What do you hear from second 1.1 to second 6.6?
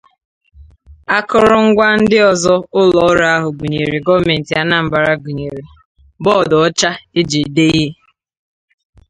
Akụrụngwa ndị ọzọ ụlọọrụ ahụ bunyere gọọmentị Anambra gụnyèrè: bọọdụ